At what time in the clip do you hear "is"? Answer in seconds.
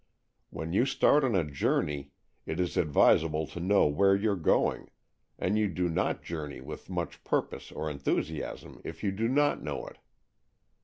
2.59-2.75